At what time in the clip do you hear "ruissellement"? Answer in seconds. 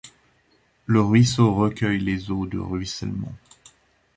2.57-3.35